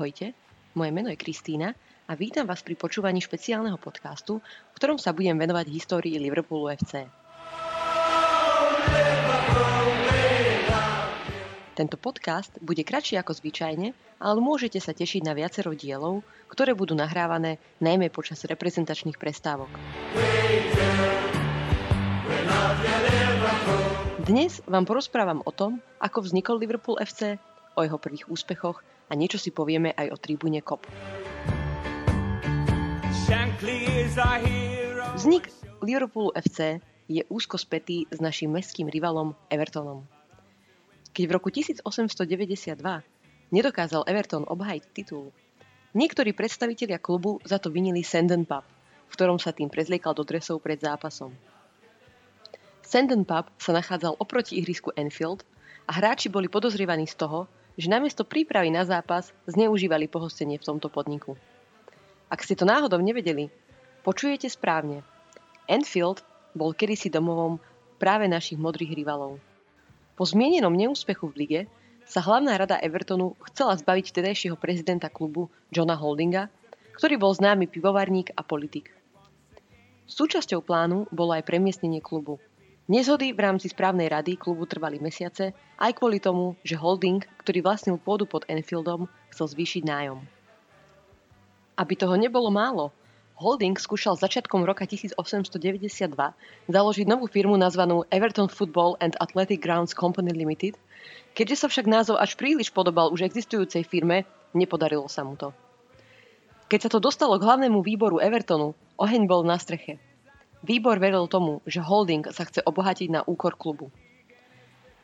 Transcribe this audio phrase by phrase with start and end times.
[0.00, 0.32] Ahojte,
[0.80, 1.76] moje meno je Kristýna
[2.08, 7.04] a vítam vás pri počúvaní špeciálneho podcastu, v ktorom sa budem venovať histórii Liverpoolu FC.
[11.76, 13.92] Tento podcast bude kratší ako zvyčajne,
[14.24, 19.68] ale môžete sa tešiť na viacero dielov, ktoré budú nahrávané najmä počas reprezentačných prestávok.
[24.24, 27.36] Dnes vám porozprávam o tom, ako vznikol Liverpool FC,
[27.76, 30.86] o jeho prvých úspechoch a niečo si povieme aj o tribúne KOP.
[35.18, 35.44] Vznik
[35.82, 36.78] Liverpoolu FC
[37.10, 40.06] je úzko spätý s našim mestským rivalom Evertonom.
[41.10, 42.78] Keď v roku 1892
[43.50, 45.34] nedokázal Everton obhajiť titul,
[45.90, 48.62] niektorí predstavitelia klubu za to vinili Sandon Pub,
[49.10, 51.34] v ktorom sa tým prezliekal do dresov pred zápasom.
[52.86, 55.42] Sandon Pub sa nachádzal oproti ihrisku Enfield
[55.90, 60.90] a hráči boli podozrievaní z toho, že namiesto prípravy na zápas zneužívali pohostenie v tomto
[60.90, 61.38] podniku.
[62.30, 63.50] Ak ste to náhodou nevedeli,
[64.06, 65.02] počujete správne.
[65.66, 66.22] Enfield
[66.54, 67.62] bol kedysi domovom
[67.98, 69.38] práve našich modrých rivalov.
[70.18, 71.60] Po zmienenom neúspechu v lige
[72.06, 76.50] sa hlavná rada Evertonu chcela zbaviť vtedajšieho prezidenta klubu Johna Holdinga,
[76.98, 78.90] ktorý bol známy pivovarník a politik.
[80.10, 82.42] Súčasťou plánu bolo aj premiestnenie klubu–
[82.90, 88.02] Nezhody v rámci správnej rady klubu trvali mesiace, aj kvôli tomu, že holding, ktorý vlastnil
[88.02, 90.18] pôdu pod Enfieldom, chcel zvýšiť nájom.
[91.78, 92.90] Aby toho nebolo málo,
[93.38, 95.14] holding skúšal začiatkom roka 1892
[96.66, 100.74] založiť novú firmu nazvanú Everton Football and Athletic Grounds Company Limited,
[101.38, 105.54] keďže sa však názov až príliš podobal už existujúcej firme, nepodarilo sa mu to.
[106.66, 110.02] Keď sa to dostalo k hlavnému výboru Evertonu, oheň bol na streche–
[110.60, 113.88] Výbor veril tomu, že holding sa chce obohatiť na úkor klubu.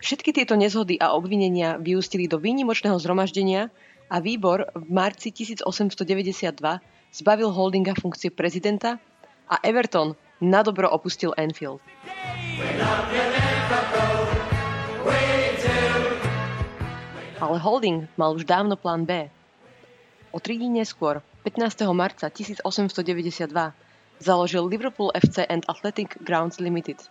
[0.00, 3.68] Všetky tieto nezhody a obvinenia vyústili do výnimočného zhromaždenia
[4.08, 6.56] a výbor v marci 1892
[7.12, 8.96] zbavil holdinga funkcie prezidenta
[9.46, 11.78] a Everton nadobro opustil Enfield.
[17.38, 19.28] Ale holding mal už dávno plán B.
[20.32, 21.84] O tri dní neskôr, 15.
[21.92, 23.52] marca 1892,
[24.22, 27.02] založil Liverpool FC and Athletic Grounds Limited.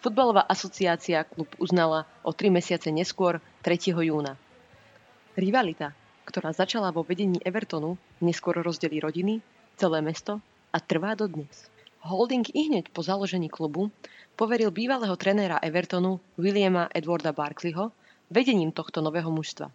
[0.00, 3.92] Futbalová asociácia klub uznala o tri mesiace neskôr 3.
[3.92, 4.40] júna.
[5.36, 5.92] Rivalita,
[6.24, 9.44] ktorá začala vo vedení Evertonu, neskôr rozdelí rodiny,
[9.76, 10.40] celé mesto
[10.72, 11.68] a trvá dodnes.
[12.00, 13.92] Holding i hneď po založení klubu
[14.40, 17.92] poveril bývalého trenéra Evertonu Williama Edwarda Barkleyho
[18.32, 19.68] vedením tohto nového mužstva.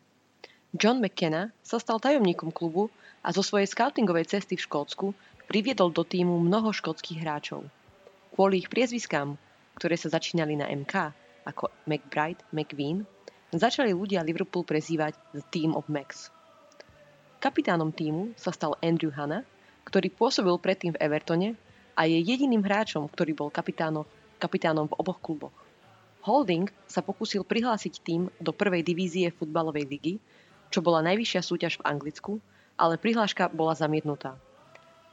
[0.71, 2.87] John McKenna sa stal tajomníkom klubu
[3.21, 5.07] a zo svojej scoutingovej cesty v Škótsku
[5.51, 7.67] priviedol do týmu mnoho škótskych hráčov.
[8.31, 9.35] Kvôli ich priezviskám,
[9.75, 11.11] ktoré sa začínali na MK,
[11.43, 13.03] ako McBride, McVean,
[13.51, 16.31] začali ľudia Liverpool prezývať The Team of Max.
[17.43, 19.43] Kapitánom týmu sa stal Andrew Hanna,
[19.83, 21.59] ktorý pôsobil predtým v Evertone
[21.99, 24.07] a je jediným hráčom, ktorý bol kapitánom,
[24.39, 25.55] kapitánom v oboch kluboch.
[26.23, 30.15] Holding sa pokúsil prihlásiť tým do prvej divízie futbalovej ligy,
[30.71, 32.39] čo bola najvyššia súťaž v Anglicku,
[32.79, 34.39] ale prihláška bola zamietnutá.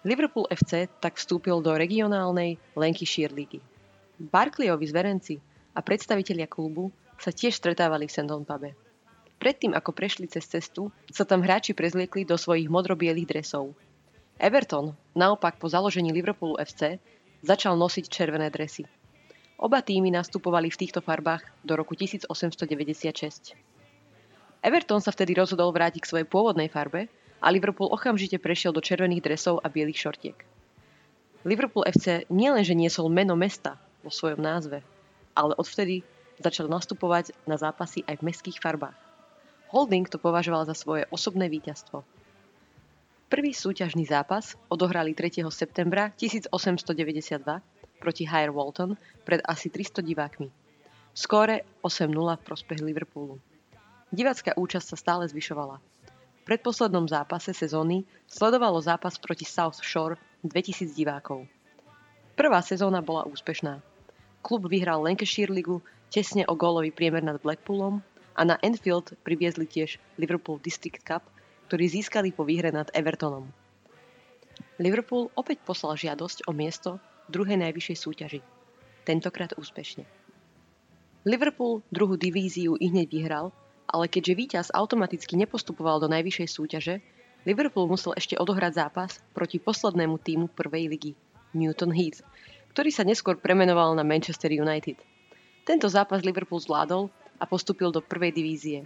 [0.09, 3.61] Liverpool FC tak vstúpil do regionálnej Lancashire ligy.
[4.17, 5.37] Barclayovi zverenci
[5.77, 6.89] a predstavitelia klubu
[7.21, 8.73] sa tiež stretávali v Sandon pube.
[9.37, 13.77] Predtým, ako prešli cez cestu, sa tam hráči prezliekli do svojich modrobielých dresov.
[14.41, 16.97] Everton, naopak po založení Liverpoolu FC,
[17.45, 18.89] začal nosiť červené dresy.
[19.61, 22.33] Oba týmy nastupovali v týchto farbách do roku 1896.
[24.65, 29.23] Everton sa vtedy rozhodol vrátiť k svojej pôvodnej farbe a Liverpool okamžite prešiel do červených
[29.23, 30.39] dresov a bielých šortiek.
[31.47, 34.83] Liverpool FC nielenže niesol meno mesta vo svojom názve,
[35.39, 36.03] ale odvtedy
[36.43, 38.95] začal nastupovať na zápasy aj v mestských farbách.
[39.71, 42.03] Holding to považoval za svoje osobné víťazstvo.
[43.29, 45.45] Prvý súťažný zápas odohrali 3.
[45.53, 47.45] septembra 1892
[48.01, 48.97] proti Higher Walton
[49.29, 50.49] pred asi 300 divákmi.
[50.49, 53.37] V skóre 8-0 v prospech Liverpoolu.
[54.09, 55.98] Divácká účasť sa stále zvyšovala
[56.49, 61.45] predposlednom zápase sezóny sledovalo zápas proti South Shore 2000 divákov.
[62.41, 63.85] Prvá sezóna bola úspešná.
[64.41, 68.01] Klub vyhral Lancashire ligu tesne o gólový priemer nad Blackpoolom
[68.33, 71.21] a na Enfield priviezli tiež Liverpool District Cup,
[71.69, 73.53] ktorý získali po výhre nad Evertonom.
[74.81, 76.97] Liverpool opäť poslal žiadosť o miesto
[77.29, 78.41] druhej najvyššej súťaži.
[79.05, 80.09] Tentokrát úspešne.
[81.29, 83.53] Liverpool druhú divíziu i hneď vyhral
[83.89, 86.95] ale keďže víťaz automaticky nepostupoval do najvyššej súťaže,
[87.49, 91.13] Liverpool musel ešte odohrať zápas proti poslednému týmu prvej ligy,
[91.57, 92.21] Newton Heath,
[92.77, 95.01] ktorý sa neskôr premenoval na Manchester United.
[95.65, 97.09] Tento zápas Liverpool zvládol
[97.41, 98.85] a postúpil do prvej divízie.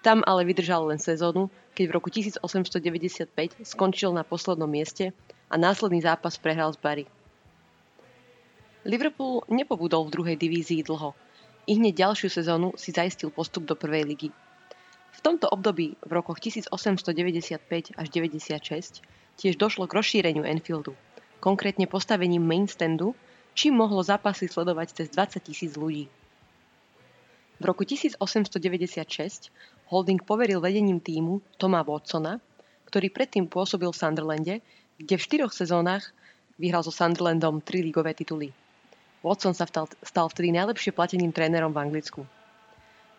[0.00, 3.28] Tam ale vydržal len sezónu, keď v roku 1895
[3.66, 5.12] skončil na poslednom mieste
[5.50, 7.04] a následný zápas prehral z Bari.
[8.88, 11.12] Liverpool nepobudol v druhej divízii dlho.
[11.70, 14.34] I hneď ďalšiu sezónu si zaistil postup do prvej ligy.
[15.14, 19.06] V tomto období v rokoch 1895 až 96
[19.38, 20.98] tiež došlo k rozšíreniu Enfieldu,
[21.38, 23.14] konkrétne postavením mainstandu,
[23.54, 26.10] čím mohlo zápasy sledovať cez 20 tisíc ľudí.
[27.60, 29.54] V roku 1896
[29.94, 32.42] Holding poveril vedením týmu Toma Watsona,
[32.90, 34.54] ktorý predtým pôsobil v Sunderlande,
[34.98, 36.10] kde v štyroch sezónach
[36.58, 38.50] vyhral so Sunderlandom tri ligové tituly.
[39.20, 39.68] Watson sa
[40.00, 42.24] stal vtedy najlepšie plateným trénerom v Anglicku.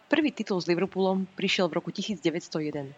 [0.10, 2.90] Prvý titul s Liverpoolom prišiel v roku 1901.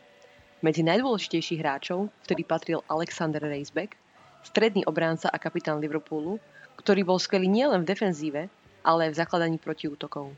[0.63, 4.00] Medzi najdôležitejších hráčov vtedy patril Alexander Reisbeck,
[4.47, 6.39] stredný obránca a kapitán Liverpoolu,
[6.79, 8.41] ktorý bol skvelý nielen v defenzíve,
[8.88, 10.31] ale aj v zakladaní protiútokov.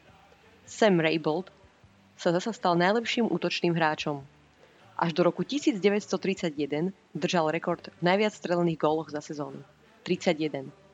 [0.66, 1.54] Sam Raybold
[2.18, 4.26] sa zasa stal najlepším útočným hráčom.
[4.98, 9.62] Až do roku 1931 držal rekord v najviac strelených góloch za sezónu.
[10.02, 10.85] 31.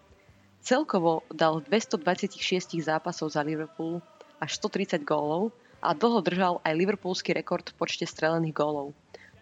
[0.61, 2.37] Celkovo dal 226
[2.85, 3.97] zápasov za Liverpool
[4.37, 5.49] až 130 gólov
[5.81, 8.93] a dlho držal aj liverpoolský rekord v počte strelených gólov.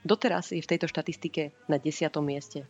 [0.07, 2.07] Doteraz je v tejto štatistike na 10.
[2.23, 2.63] mieste.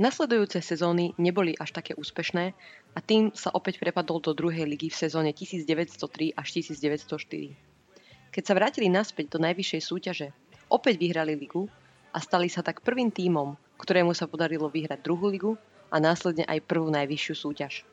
[0.00, 2.56] Nasledujúce sezóny neboli až také úspešné
[2.96, 8.32] a tým sa opäť prepadol do druhej ligy v sezóne 1903 až 1904.
[8.32, 10.28] Keď sa vrátili naspäť do najvyššej súťaže,
[10.72, 11.68] opäť vyhrali ligu
[12.14, 15.52] a stali sa tak prvým tímom, ktorému sa podarilo vyhrať druhú ligu
[15.88, 17.84] a následne aj prvú najvyššiu súťaž.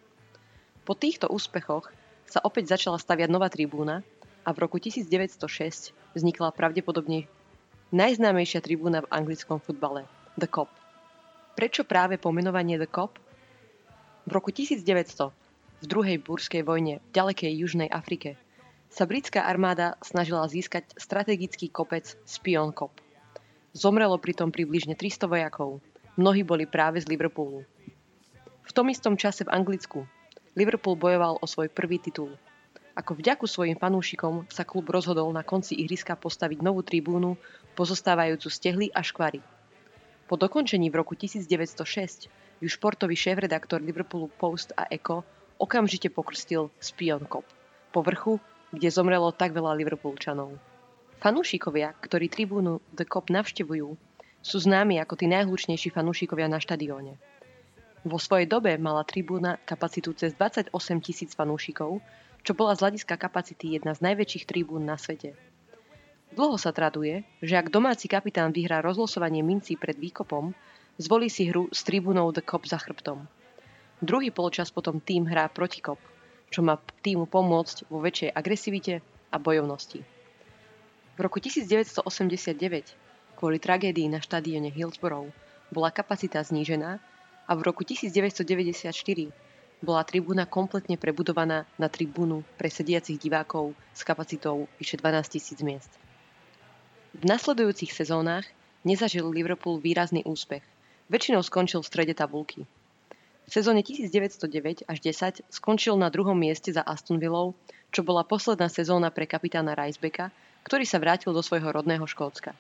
[0.86, 1.90] Po týchto úspechoch
[2.30, 4.06] sa opäť začala staviať nová tribúna
[4.46, 7.26] a v roku 1906 vznikla pravdepodobne
[7.90, 10.06] najznámejšia tribúna v anglickom futbale,
[10.38, 10.70] The Cop.
[11.56, 13.18] Prečo práve pomenovanie The Cop?
[14.26, 15.32] V roku 1900,
[15.82, 18.38] v druhej búrskej vojne v ďalekej Južnej Afrike,
[18.90, 22.96] sa britská armáda snažila získať strategický kopec Spion Cop.
[23.76, 25.84] Zomrelo pritom približne 300 vojakov.
[26.16, 27.68] Mnohí boli práve z Liverpoolu.
[28.66, 30.10] V tom istom čase v Anglicku
[30.58, 32.34] Liverpool bojoval o svoj prvý titul.
[32.96, 37.36] Ako vďaku svojim fanúšikom sa klub rozhodol na konci ihriska postaviť novú tribúnu
[37.76, 39.44] pozostávajúcu z tehly a škvary.
[40.32, 42.32] Po dokončení v roku 1906
[42.64, 45.28] ju športový šéf-redaktor Liverpoolu Post a Echo
[45.60, 47.44] okamžite pokrstil Spion Cop,
[47.92, 48.40] po vrchu,
[48.72, 50.56] kde zomrelo tak veľa Liverpoolčanov.
[51.20, 53.92] Fanúšikovia, ktorí tribúnu The Cop navštevujú,
[54.40, 57.20] sú známi ako tí najhlučnejší fanúšikovia na štadióne.
[58.06, 60.70] Vo svojej dobe mala tribúna kapacitu cez 28
[61.02, 62.06] tisíc fanúšikov,
[62.46, 65.34] čo bola z hľadiska kapacity jedna z najväčších tribún na svete.
[66.38, 70.54] Dlho sa traduje, že ak domáci kapitán vyhrá rozlosovanie mincí pred výkopom,
[71.02, 73.26] zvolí si hru s tribúnou The Cop za chrbtom.
[74.06, 75.98] Druhý polčas potom tým hrá protikop,
[76.54, 79.02] čo má týmu pomôcť vo väčšej agresivite
[79.34, 80.06] a bojovnosti.
[81.16, 82.06] V roku 1989
[83.34, 85.34] kvôli tragédii na štadióne Hillsborough
[85.74, 87.02] bola kapacita znížená
[87.46, 88.92] a v roku 1994
[89.86, 95.92] bola tribúna kompletne prebudovaná na tribúnu pre sediacich divákov s kapacitou vyše 12 tisíc miest.
[97.16, 98.44] V nasledujúcich sezónach
[98.84, 100.66] nezažil Liverpool výrazný úspech.
[101.08, 102.66] Väčšinou skončil v strede tabulky.
[103.46, 107.54] V sezóne 1909 až 10 skončil na druhom mieste za Aston Villou,
[107.94, 110.34] čo bola posledná sezóna pre kapitána Ricebecka,
[110.66, 112.58] ktorý sa vrátil do svojho rodného Škótska.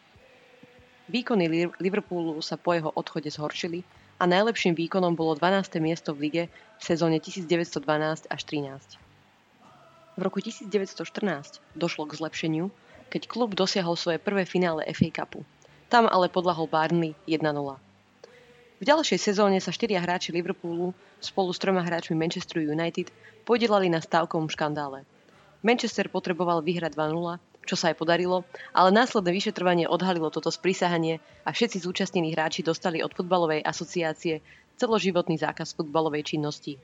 [1.09, 3.81] Výkony Liverpoolu sa po jeho odchode zhoršili
[4.15, 5.83] a najlepším výkonom bolo 12.
[5.83, 6.43] miesto v lige
[6.79, 8.99] v sezóne 1912 až 13.
[10.15, 12.71] V roku 1914 došlo k zlepšeniu,
[13.11, 15.43] keď klub dosiahol svoje prvé finále FA Cupu.
[15.91, 17.43] Tam ale podľahol Barnley 1-0.
[18.75, 23.11] V ďalšej sezóne sa štyria hráči Liverpoolu spolu s troma hráčmi Manchester United
[23.43, 25.03] podielali na stavkovom škandále.
[25.63, 31.49] Manchester potreboval vyhrať 2-0 čo sa aj podarilo, ale následné vyšetrovanie odhalilo toto sprísahanie a
[31.49, 34.45] všetci zúčastnení hráči dostali od futbalovej asociácie
[34.77, 36.77] celoživotný zákaz futbalovej činnosti.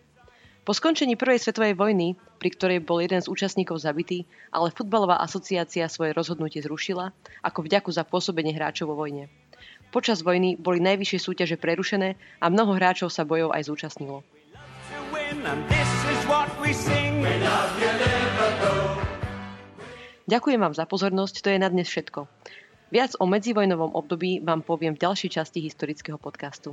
[0.61, 5.89] Po skončení prvej svetovej vojny, pri ktorej bol jeden z účastníkov zabitý, ale futbalová asociácia
[5.89, 7.09] svoje rozhodnutie zrušila
[7.41, 9.25] ako vďaku za pôsobenie hráčov vo vojne.
[9.89, 14.21] Počas vojny boli najvyššie súťaže prerušené a mnoho hráčov sa bojov aj zúčastnilo.
[20.31, 22.23] Ďakujem vám za pozornosť, to je na dnes všetko.
[22.87, 26.71] Viac o medzivojnovom období vám poviem v ďalšej časti historického podcastu.